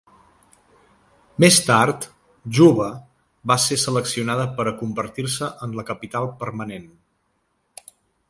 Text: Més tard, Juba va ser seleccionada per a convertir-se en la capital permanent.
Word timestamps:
Més 1.43 1.57
tard, 1.65 2.07
Juba 2.59 2.87
va 3.51 3.57
ser 3.67 3.77
seleccionada 3.83 4.47
per 4.59 4.67
a 4.71 4.75
convertir-se 4.81 5.49
en 5.67 5.79
la 5.81 5.85
capital 5.93 6.31
permanent. 6.43 6.89